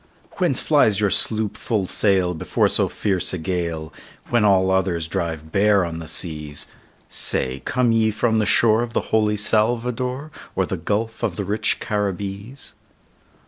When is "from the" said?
8.09-8.47